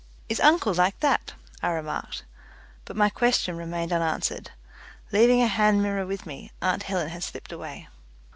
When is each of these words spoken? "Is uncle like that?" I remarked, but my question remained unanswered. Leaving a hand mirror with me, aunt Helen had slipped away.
"Is 0.29 0.39
uncle 0.39 0.73
like 0.73 0.99
that?" 1.01 1.35
I 1.61 1.69
remarked, 1.69 2.23
but 2.85 2.95
my 2.95 3.07
question 3.07 3.55
remained 3.55 3.93
unanswered. 3.93 4.49
Leaving 5.11 5.43
a 5.43 5.47
hand 5.47 5.83
mirror 5.83 6.07
with 6.07 6.25
me, 6.25 6.51
aunt 6.59 6.81
Helen 6.81 7.09
had 7.09 7.21
slipped 7.23 7.51
away. 7.51 7.87